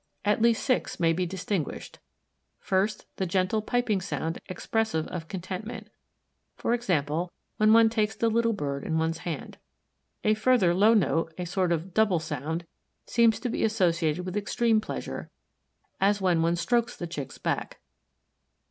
[0.25, 1.99] At least six may be distinguished:
[2.59, 5.91] First, the gentle, piping sound expressive of contentment
[6.55, 9.59] for example, when one takes the little bird in one's hand.
[10.23, 12.65] A further low note, a sort of double sound,
[13.05, 15.29] seems to be associated with extreme pleasure,
[15.99, 17.79] as when one strokes the Chick's back.